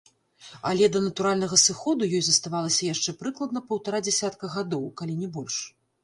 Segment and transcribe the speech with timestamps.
[0.69, 5.59] Але да натуральнага сыходу ёй заставалася яшчэ прыкладна паўтара дзясятка гадоў, калі не больш.